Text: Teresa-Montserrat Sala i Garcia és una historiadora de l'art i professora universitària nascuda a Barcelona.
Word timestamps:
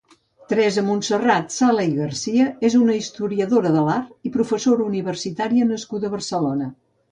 Teresa-Montserrat 0.51 1.53
Sala 1.55 1.85
i 1.89 1.91
Garcia 1.97 2.47
és 2.71 2.79
una 2.79 2.97
historiadora 3.01 3.75
de 3.77 3.85
l'art 3.91 4.29
i 4.31 4.35
professora 4.39 4.89
universitària 4.89 5.71
nascuda 5.77 6.11
a 6.13 6.17
Barcelona. 6.19 6.75